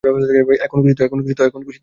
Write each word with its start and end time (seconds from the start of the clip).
এখন 0.65 0.79
খুশি 0.79 0.95
তো? 0.95 1.79